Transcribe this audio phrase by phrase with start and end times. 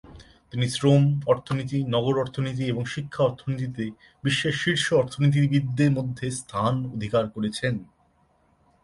[0.51, 1.03] তিনি শ্রম
[1.27, 3.83] অর্থনীতি, নগর অর্থনীতি এবং শিক্ষা অর্থনীতিতে
[4.23, 7.73] বিশ্বের শীর্ষ অর্থনীতিবিদদের মধ্যে স্থান অধিকার করেছেন।